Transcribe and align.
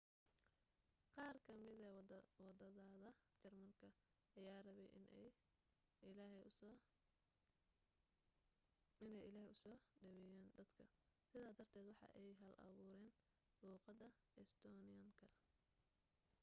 qaar 1.15 1.35
ka 1.45 1.53
mida 1.63 1.87
wadaadada 1.95 2.67
jarmalka 3.41 3.87
ayaa 4.39 4.63
rabay 4.67 4.89
in 4.97 5.05
ay 5.19 5.27
ilaahey 6.09 6.43
usoo 6.51 6.75
dhaweeyan 10.03 10.47
dadka 10.57 10.83
sida 11.29 11.49
darted 11.57 11.83
waxa 11.89 12.07
ay 12.21 12.29
hal 12.39 12.53
abuureyn 12.65 13.05
luuqada 13.63 14.07
estonian-ka 14.43 15.25